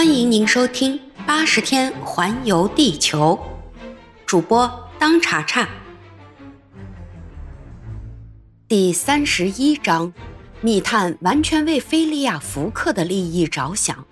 [0.00, 3.38] 欢迎您收听《八十天环游地球》，
[4.24, 5.68] 主播当查查。
[8.66, 10.14] 第三十一章：
[10.62, 14.06] 密探完全为菲利亚·福克的利益着想。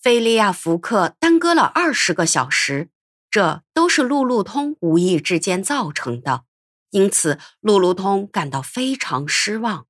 [0.00, 2.88] 菲利亚·福克耽搁了二十个小时，
[3.30, 6.44] 这都是路路通无意之间造成的，
[6.92, 9.84] 因此路路通感到非常失望。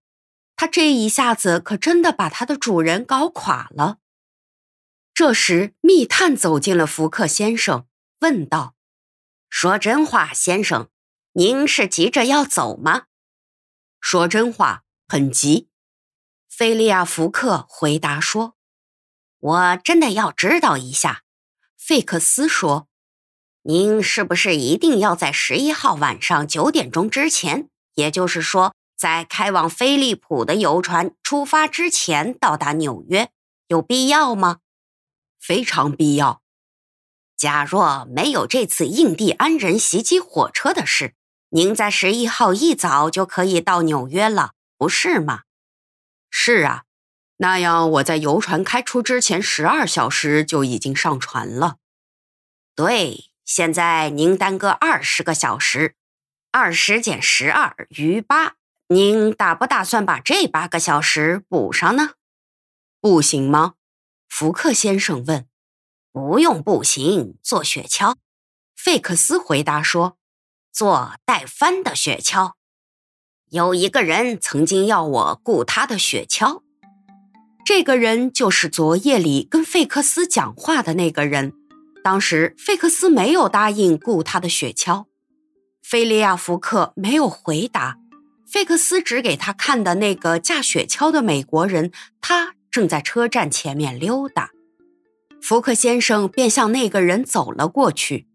[0.56, 3.98] 他这一下子可真的把他的主人搞垮了。
[5.20, 7.86] 这时，密探走进了福克先生，
[8.20, 8.74] 问道
[9.50, 10.88] ：“说真话，先生，
[11.32, 13.02] 您是急着要走吗
[14.00, 15.68] ？”“说真话，很急。”
[16.48, 18.54] 菲利亚·福克回答说。
[19.40, 21.20] “我真的要知道一下。”
[21.76, 22.88] 费克斯说
[23.64, 33.30] ，“您是不是一定要在十一号晚上九点钟之前，也就是说，在开往飞利浦的游船出发之前到达纽约？
[33.66, 34.60] 有必要吗？”
[35.40, 36.42] 非常必要。
[37.36, 41.14] 假若没有这次印第安人袭击火车的事，
[41.48, 45.44] 您在十一号一早就可以到纽约了，不是吗？
[46.30, 46.84] 是啊，
[47.38, 51.78] 那样我在游船开出之前十二小时就已经上船了。
[52.76, 55.96] 对，现在您耽搁二十个小时，
[56.52, 58.56] 二十减十二余八。
[58.88, 62.14] 您打不打算把这八个小时补上呢？
[63.00, 63.74] 不行吗？
[64.30, 65.46] 福克先生问
[66.12, 68.14] ：“不用步行，坐雪橇。”
[68.74, 70.16] 费克斯回答说
[70.72, 72.52] ：“坐带帆的雪橇。”
[73.50, 76.62] 有一个人曾经要我雇他的雪橇，
[77.66, 81.52] 这个人就是昨夜里跟费克斯讲话的那个人。
[82.02, 85.06] 当时费克斯没有答应雇他的雪橇。
[85.82, 87.98] 菲利亚·福克没有回答。
[88.46, 92.54] 费克斯指给他看的那个驾雪橇的美国人，他。
[92.70, 94.50] 正在车站前面溜达，
[95.42, 98.26] 福克先生便向那个人走了过去。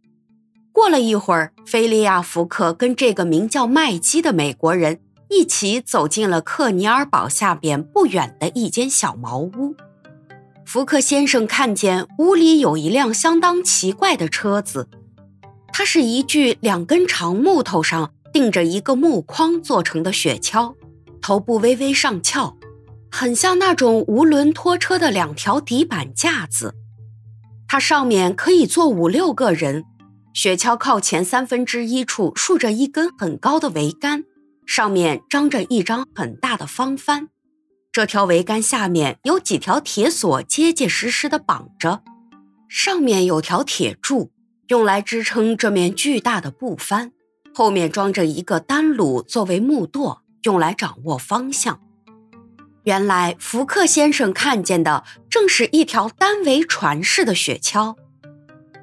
[0.74, 9.74] 过了一会儿，菲利亚·福克跟这个名叫麦基的美国人一起走进了克尼尔堡下边不远的一间小茅屋。
[10.66, 14.90] 福克先生看见屋里有一辆相当奇怪的车子，
[15.72, 20.76] 它是一具两根长木头上钉着一个木框做成的雪橇，
[21.22, 22.58] 头部微微上翘。
[23.18, 26.76] 很像那种无轮拖车的两条底板架子，
[27.66, 29.86] 它上面可以坐五六个人。
[30.34, 34.26] 雪橇靠前三分之一处竖着一根很高的桅杆，
[34.68, 37.30] 上面张着一张很大的方帆。
[37.94, 42.04] 这条桅杆下面有几条铁索结结实实的绑着，
[42.68, 44.34] 上面有条铁柱
[44.68, 47.14] 用来支撑这面巨大的布帆，
[47.54, 51.80] 后面装着一个单橹作为木舵，用来掌握方向。
[52.86, 57.96] 原来福克先生看见的正是一条单桅船式的雪橇，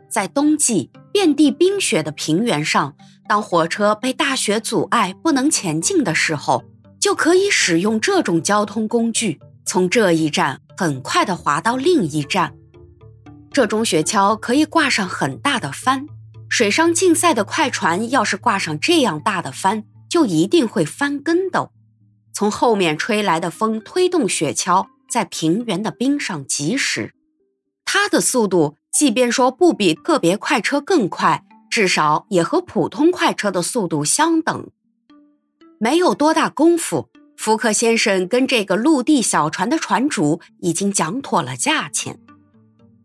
[0.09, 2.97] 在冬季遍地冰雪的平原上，
[3.29, 6.65] 当火车被大雪阻碍不能前进的时候，
[7.01, 12.55] 就可以使用这种交通工具，从这一站很快地滑到另一站。
[13.53, 16.07] 这种雪橇可以挂上很大的帆，
[16.49, 21.71] 水上竞赛的快船要是挂上这样大的帆，就一定会翻跟斗。
[22.33, 27.15] 从后面吹来的风推动雪橇在平原的冰上疾驶，
[27.85, 34.71] 它的速度即便说不比特别快车更快，至少也和普通快车的速度相等。
[35.79, 42.19] 没有多大功夫，福克先生跟这个陆地小船的船主已经讲妥了价钱。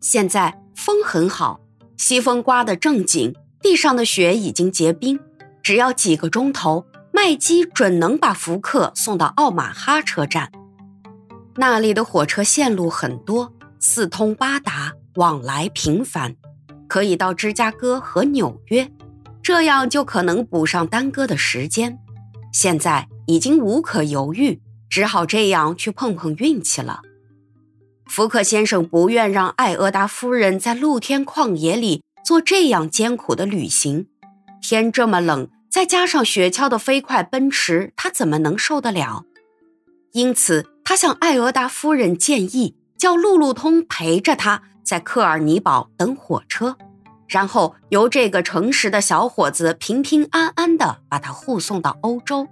[0.00, 1.60] 现在风很好，
[1.96, 5.18] 西风刮得正紧，地上的雪已经结冰，
[5.62, 6.86] 只要几个钟头。
[7.20, 10.52] 麦基准能把福克送到奥马哈车站，
[11.56, 16.36] 那里的火车线路很多，四通八达，往来频繁，
[16.86, 18.88] 可以到芝加哥和纽约，
[19.42, 21.98] 这样就可能补上耽搁的时间。
[22.52, 27.02] 现在已经无可犹豫，只好这样去碰碰运气了。
[28.06, 34.06] 福克先生不愿让艾俄达夫人在露天旷野里做这样艰苦的旅行，
[34.62, 35.48] 天这么冷。
[35.70, 39.24] 再加上雪橇的飞快奔驰，他怎么能受得了？
[40.12, 46.76] 因此，他向艾俄达夫人建议，叫路路通陪着他在科尔尼堡等火车，
[47.28, 52.48] 然后由这个诚实的小伙子平平安安地把他护送到欧洲。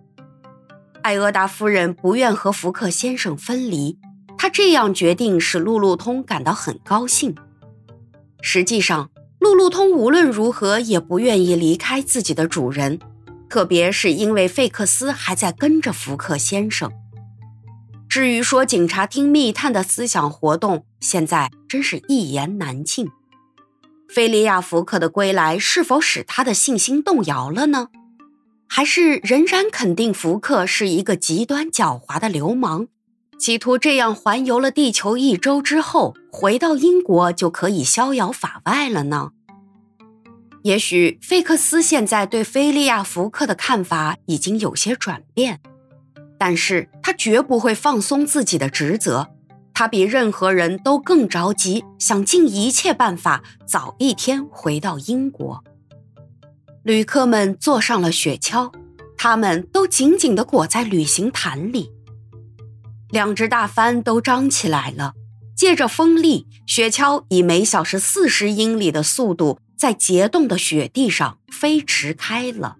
[1.02, 3.98] 艾俄达夫人不愿和福克先生分离，
[4.36, 7.34] 他这样决定使路路通感到很高兴。
[8.42, 9.10] 实际上，
[9.46, 12.98] 路路通无论如何也不愿意离开自己的主人，
[13.48, 16.90] 特别是因为费克斯还在跟着福克先生。
[18.08, 23.06] 至于说警察厅密探的思想活动，现在真是一言难尽。
[24.08, 27.86] 菲利亚·福克的归来是否使他的信心动摇了呢？
[28.66, 32.88] 还是仍然肯定福克是一个极端狡猾的流氓，
[33.38, 39.30] 企图这样环游了地球一周之后回到英国就可以逍遥法外了呢？
[40.66, 45.60] 也许费克斯现在对菲利亚·福克的看法已经有些转变，
[46.36, 49.28] 但是他绝不会放松自己的职责。
[49.72, 55.62] 他比任何人都更着急，想尽一切办法早一天回到英国。
[56.82, 58.72] 旅客们坐上了雪橇，
[59.16, 61.92] 他们都紧紧地裹在旅行毯里。
[63.10, 65.12] 两只大帆都张起来了，
[65.56, 72.78] 借着风力，雪橇以每小时四十英里的速度在结冻的雪地上飞驰开了。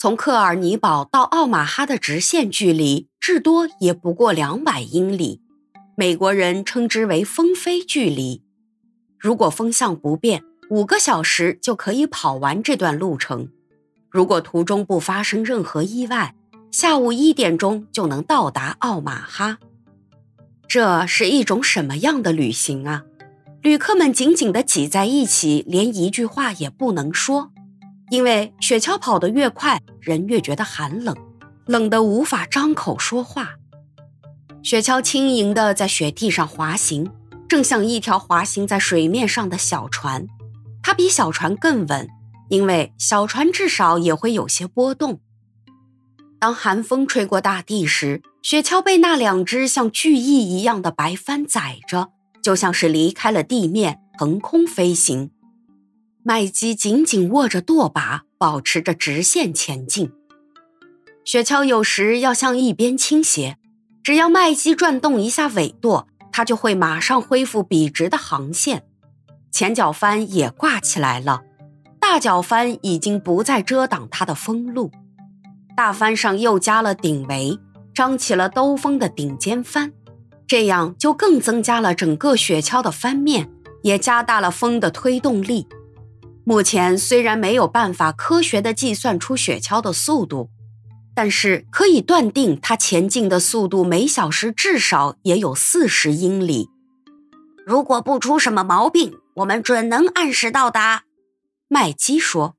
[0.00, 5.40] 从克尔尼堡到奥马哈的直线距离至多也不过两百英里。
[5.96, 8.42] 美国人称之为风飞距离。
[9.18, 13.48] 如果风向不变，五个小时就可以跑完这段路程。
[14.10, 16.34] 如果途中不发生任何意外，
[16.70, 19.58] 下午一点钟就能到达奥马哈。
[20.66, 23.04] 这是一种什么样的旅行啊？
[23.62, 27.52] 旅客们紧紧地挤在一起，连一句话也不能说，
[28.10, 31.16] 因为雪橇跑得越快，人越觉得寒冷，
[31.66, 33.50] 冷得无法张口说话。
[34.64, 37.08] 雪橇轻盈地在雪地上滑行，
[37.48, 40.26] 正像一条滑行在水面上的小船。
[40.82, 42.08] 它比小船更稳，
[42.48, 45.20] 因为小船至少也会有些波动。
[46.40, 52.10] 当寒风吹过大地时，雪橇被那两只像巨翼一样的白帆载着，
[52.42, 55.30] 就像是离开了地面，腾空飞行。
[56.24, 60.12] 麦基紧紧握着舵把，保持着直线前进。
[61.24, 63.56] 雪橇有时要向一边倾斜。
[64.02, 68.82] 只要麦基转动一下尾舵，它就会马上恢复笔直的航线。
[69.52, 71.42] 前脚帆也挂起来了，
[72.00, 74.90] 大脚帆已经不再遮挡它的风路。
[75.76, 77.56] 大帆上又加了顶围，
[77.94, 79.92] 张起了兜风的顶尖帆，
[80.46, 83.50] 这样就更增加了整个雪橇的翻面，
[83.82, 85.66] 也加大了风的推动力。
[86.44, 90.50] 目前虽然没有办法科学的计算出雪橇的速度。
[91.14, 96.70] 但是可以断定，它前进的速度每小时至少也有四十英里。
[97.66, 101.02] 如果不出什么毛病，我们准能按时到达。
[101.68, 102.56] 麦基说。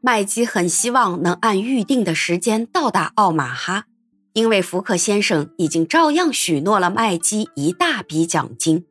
[0.00, 3.84] 麦基很希望能按预定的时间到达奥马哈，
[4.34, 8.84] 因为福克先生已经照样许诺了麦基一大笔奖金。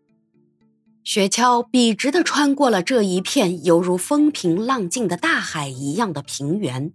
[1.03, 6.93] 雪橇笔直地穿过了这一片犹如风平浪静的大海一样的平原。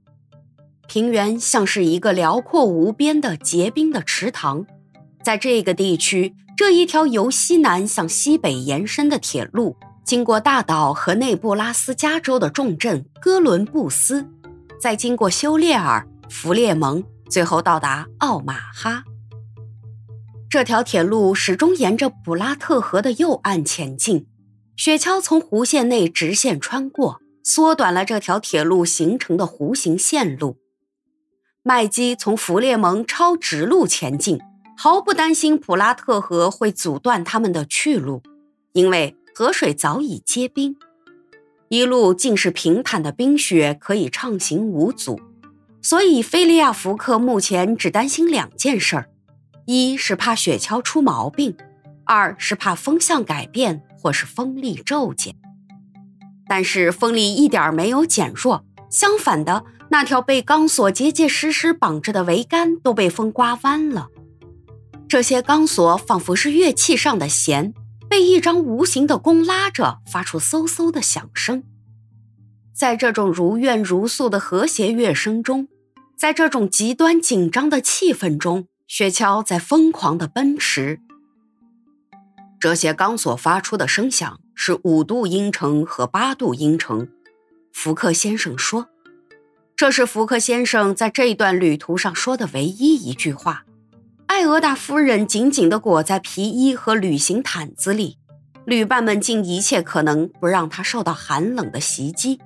[0.86, 4.64] 平原像是一个辽阔无边的结冰的池塘，
[5.22, 14.26] 在这个地区，这一条由西南向西北延伸的铁路，经过大岛和内布拉斯加州的重镇哥伦布斯，
[14.80, 19.04] 再经过修列尔、弗列蒙，最后到达奥马哈。
[20.50, 24.26] 这条铁路始终沿着普拉特河的右岸前进，
[24.76, 30.56] 雪橇从弧线内直线穿过，缩短了这条铁路形成的弧形线路。
[31.62, 34.38] 麦基从弗列蒙超直路前进，
[34.74, 38.22] 毫不担心普拉特河会阻断他们的去路，
[38.72, 40.76] 因为河水早已结冰，
[41.68, 45.20] 一路尽是平坦的冰雪，可以畅行无阻。
[45.88, 49.08] 所以，菲利亚·福克目前只担心两件事儿：
[49.64, 51.56] 一是怕雪橇出毛病，
[52.04, 55.34] 二是怕风向改变或是风力骤减。
[56.46, 59.64] 但是，风力一点没有减弱，相反的。
[59.88, 64.08] 那条被钢索结结实实绑着的桅杆都被风刮弯了，
[65.08, 67.72] 这些钢索仿佛是乐器上的弦，
[68.10, 71.64] 被一张无形的弓拉着，发出嗖嗖的响声。
[72.74, 75.66] 在这种如怨如诉的和谐乐声中，
[76.18, 80.98] 在这种极端紧张的气氛中，雪橇在疯狂的奔驰。
[82.58, 87.08] 这些钢索发出的声响是五度音程和八度音程，
[87.72, 88.88] 福克先生说。
[89.76, 93.64] 这是福克先生在这段旅途上说的唯一一句话。
[94.26, 98.18] 艾俄达夫人紧紧地裹在皮衣和旅行毯子里，
[98.66, 102.40] 旅伴们尽一切可能不让她受到寒冷的袭击。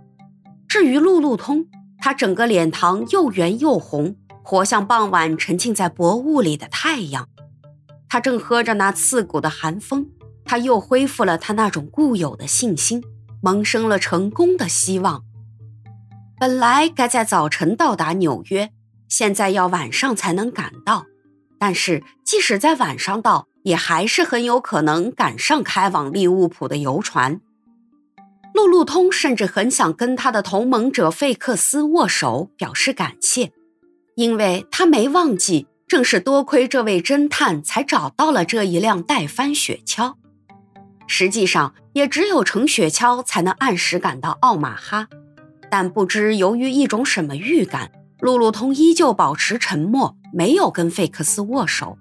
[0.69, 1.67] 至于路路通，
[2.03, 7.29] 他整个脸庞又圆又红，活像傍晚沉浸在薄雾里的太阳。
[8.09, 10.09] 他正喝着那刺骨的寒风，
[10.45, 13.05] 他又恢复了他那种固有的信心，
[13.41, 15.23] 萌生了成功的希望。
[16.41, 18.73] 本来该在早晨到达纽约，
[19.09, 21.07] 现在要晚上才能赶到。
[21.57, 27.41] 但是即使在晚上到，也还是很有可能赶上开往利物浦的游船。
[28.55, 33.53] 路路通甚至很想跟他的同盟者费克斯握手，表示感谢，
[34.17, 40.15] 因为他没忘记，正是多亏这位侦探才找到了这一辆带帆雪橇。
[41.07, 45.09] 实际上，也只有乘雪橇才能按时赶到奥马哈。
[45.71, 47.91] 但不知由于一种什么预感，
[48.21, 51.97] 路路通依旧保持沉默，没有跟费克斯握手。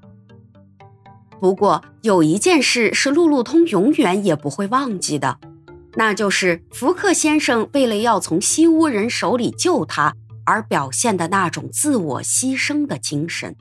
[1.39, 5.39] 不过，有一件事是路路通永远也不会忘记的。
[5.95, 13.55] 那就是福克先生为了要从西屋人手里救他而表现的那种自我牺牲的精神。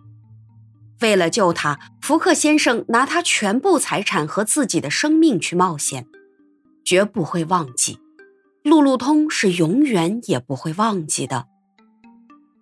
[1.00, 6.06] 为了救他，福克先生拿他全部财产和自己的生命去冒险，
[6.84, 7.98] 绝不会忘记。
[8.62, 11.46] 路路通是永远也不会忘记的。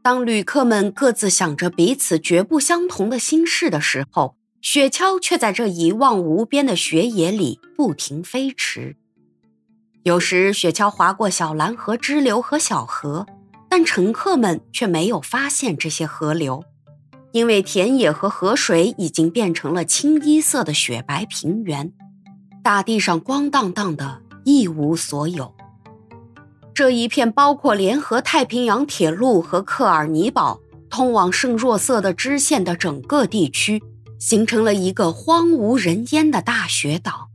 [0.01, 8.97] 当旅客们各自想着彼此绝不相同的心事的时候，雪橇却在这一望无边的雪野里不停飞驰。
[10.09, 13.27] 有时雪橇划过小蓝河支流和小河，
[13.69, 16.65] 但乘客们却没有发现这些河流，
[17.33, 21.93] 因为田野和河水已经变成了清一色的雪白平原，
[22.63, 25.55] 大地上光荡荡的，一无所有。
[26.73, 33.83] 这一片包括联合太平洋铁路和克尔尼堡通往圣若瑟的支线的整个地区，
[34.19, 37.29] 形成了一个荒无人烟的大雪岛。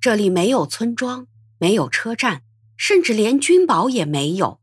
[0.00, 1.26] 这里没有村庄，
[1.58, 2.42] 没有车站，
[2.76, 4.60] 甚至连军堡也没有。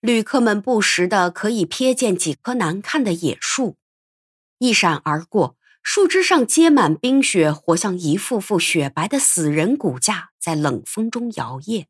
[0.00, 3.76] 旅客们不时的可以瞥见几棵难看的野树，
[4.58, 11.84] 一闪而过，树枝上结满冰雪，活像一副副雪白的死人骨架，在冷风中摇曳。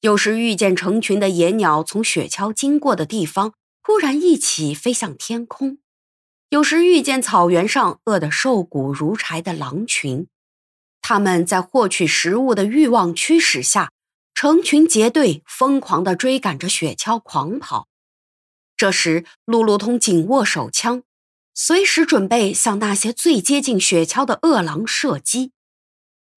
[0.00, 5.78] 有时遇见成群的野鸟从雪橇经过的地方突然一起飞向天空，
[6.50, 10.26] 有时遇见草原上饿得瘦骨如柴的狼群。
[11.00, 13.90] 他们在获取食物的欲望驱使下，
[14.34, 17.88] 成群结队，疯狂地追赶着雪橇狂跑。
[18.76, 21.02] 这时，路路通紧握手枪，
[21.54, 25.52] 随时准备向那些最接近雪橇的恶狼射击。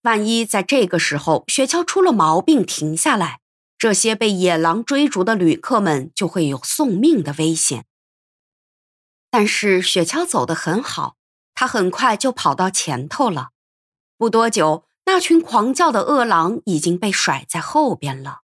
[0.02, 3.42] 万一在这个时候雪橇出了毛病停下来，
[3.78, 7.86] 这些被野狼追逐的旅客们就会有送命的危险。
[9.30, 11.16] 但是雪橇走得很好，
[11.54, 13.50] 它很快就跑到前头了。
[14.22, 18.42] 不多久，那群狂叫的恶狼已经被甩在后边了。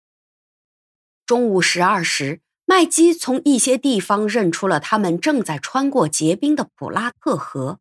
[1.24, 7.77] 中午十二时，麦基从一些地方认出了他们正在穿过结冰的普拉特河。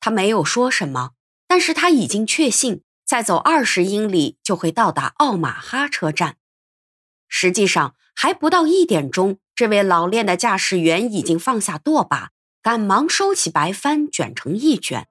[0.00, 1.10] 他没有说什么，
[1.46, 6.38] 但是他已经确信，再走二十英里就会到达奥马哈车站。
[7.28, 12.30] 实际上，还不到一点钟，这位老练的驾驶员已经放下舵把，
[12.62, 15.06] 赶忙收起白帆，卷成一卷。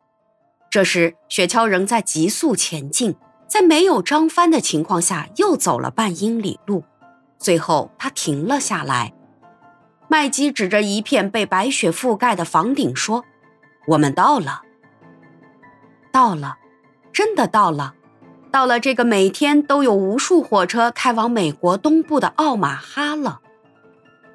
[0.74, 3.16] 这时，雪橇仍在急速前进，
[3.48, 6.84] 在没有张帆的情况下，又走了半英里路，
[7.38, 9.14] 最后他停了下来。
[10.08, 13.24] 麦基指着一片被白雪覆盖的房顶说
[13.86, 14.64] ：“我们到了，
[16.12, 16.58] 到了，
[17.12, 17.94] 真的到了，
[18.50, 23.42] 到了这个每天都有无数火车开往美国东部的奥马哈了。”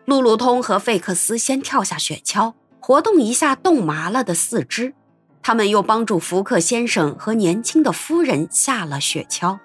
[0.07, 4.95] 路路通和费克斯先跳下雪橇，活动一下冻麻了的四肢。
[5.42, 9.59] 他们又帮助福克先生和年轻的夫人下了雪橇。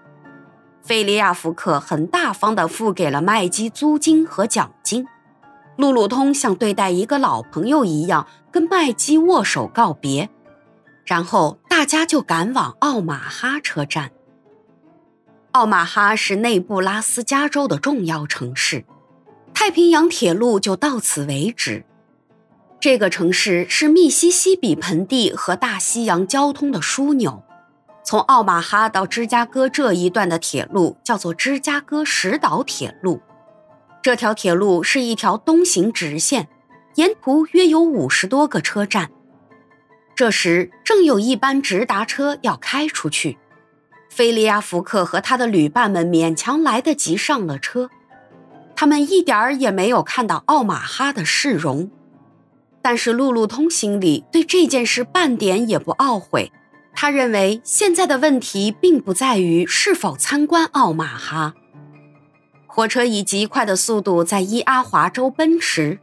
[0.81, 5.07] 菲利亚·福克很大方地付给了麦基租金和奖金。
[5.75, 10.29] 路路通像对待一个老朋友一样跟麦基握手告别，
[11.03, 14.11] 然后大家就赶往奥马哈车站。
[15.53, 18.85] 奥马哈是内布拉斯加州的重要城市，
[19.53, 21.85] 太平洋铁路就到此为止。
[22.83, 27.41] 这个城市是密西西比盆地和大西洋交通的枢纽。
[28.03, 33.21] 从奥马哈到芝加哥这一段的铁路叫做芝加哥石岛铁路。
[34.01, 36.49] 这条铁路是一条东行直线，
[36.95, 39.09] 沿途约有五十多个车站。
[40.13, 43.37] 这时正有一班直达车要开出去，
[44.09, 47.89] 菲利亚·福克和他的旅伴们勉强来得及上了车。
[48.75, 51.89] 他们一点儿也没有看到奥马哈的市容。
[52.83, 56.51] 但是路路通心里对这件事半点也不懊悔，
[56.93, 61.53] 他认为现在的问题并不在于是否参观奥马哈。
[62.67, 65.97] 火车以极快的速度在伊阿华州奔驰，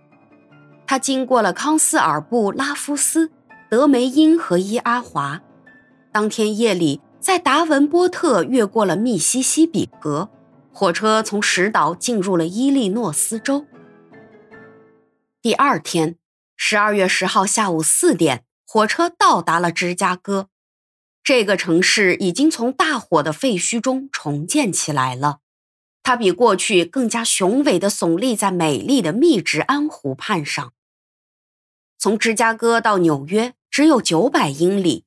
[0.87, 3.31] 它经过了康斯尔布拉夫斯、
[3.69, 5.43] 德梅因和伊阿华。
[6.11, 10.31] 当天夜里，在达文波特越过了密西西比河，
[10.73, 13.67] 火车从石岛进入了伊利诺斯州。
[15.43, 16.20] 第二天。
[16.63, 20.51] 十二月十号下午四点，火车到达了芝加哥。
[21.25, 25.39] 这个城市已经从大火的废墟中重建起来了，
[26.03, 30.75] 它比过去更加雄伟的耸立在美丽的密执安湖畔上。
[31.99, 35.07] 从芝加哥到纽约只有九百英里，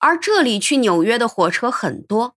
[0.00, 2.36] 而这里去纽约的火车很多。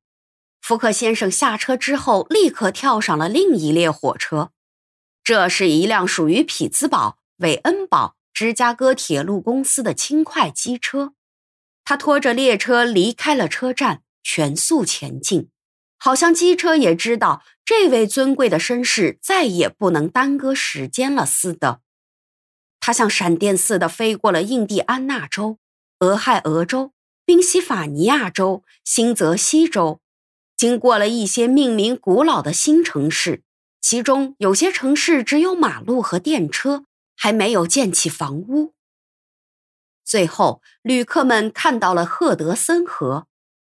[0.62, 4.52] 福克先生下车之后，立刻跳上了另一列火车。
[5.22, 11.14] 这是一辆属于匹兹堡韦恩堡芝加哥铁路公司的轻快机车。
[11.86, 15.50] 他拖着列车离开了车站，全速前进，
[16.00, 21.82] 好像机车也知道这位尊贵的绅士再也不能耽搁时间了似的。
[22.80, 25.58] 他像闪电似的飞过了印第安纳州、
[26.00, 26.92] 俄亥俄州、
[27.26, 30.02] 宾夕法尼亚州、新泽西州，
[30.58, 33.44] 经过了一些命名古老的新城市，
[33.82, 36.86] 其中有些城市只有马路和电车，
[37.16, 38.74] 还没有建起房屋。
[40.04, 43.28] 最后，旅客们看到了赫德森河。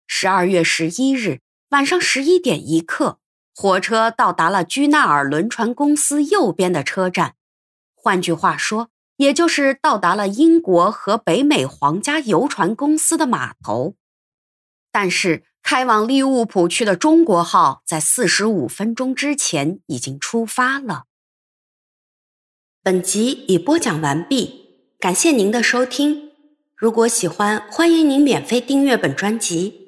[0.07, 3.19] 十二月十一日晚上十一点一刻，
[3.55, 7.35] 火车到达了居纳尔轮船公司右边的车站，
[7.95, 13.97] 换句话说，也就是到达了英国和北美皇家游船公司的码头。
[14.91, 21.05] 但是，开往利物浦去的中国号在四十五分钟之前已经出发了。
[22.87, 24.67] 本集已播讲完毕。
[25.01, 26.33] 感谢您的收听，
[26.77, 29.84] 如果喜欢，欢迎您免费订阅本专辑。